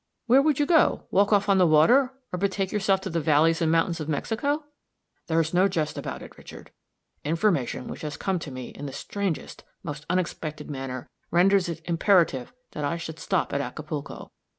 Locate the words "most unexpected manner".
9.83-11.07